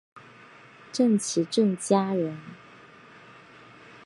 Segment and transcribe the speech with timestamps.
[0.91, 2.35] 郑琦郑家人。